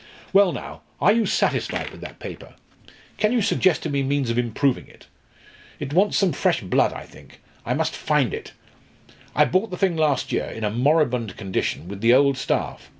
[0.33, 2.55] Well, now, are you satisfied with that paper?
[3.19, 5.05] Can you suggest to me means of improving it?
[5.79, 8.53] It wants some fresh blood, I think I must find it?
[9.35, 12.89] I bought the thing last year, in a moribund condition, with the old staff.